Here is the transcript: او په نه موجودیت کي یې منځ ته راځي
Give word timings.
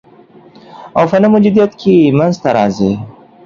او 0.97 1.03
په 1.09 1.17
نه 1.21 1.27
موجودیت 1.33 1.71
کي 1.81 1.93
یې 2.01 2.15
منځ 2.19 2.35
ته 2.43 2.49
راځي 2.57 2.91